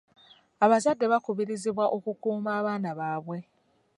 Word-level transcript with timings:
Abazadde 0.63 1.05
bakubirizibwa 1.13 1.85
okukuuma 1.97 2.49
abaana 2.59 2.89
baabwe. 2.99 3.37